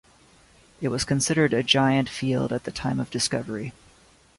[0.81, 3.71] It was considered a "giant" field at the time of discovery.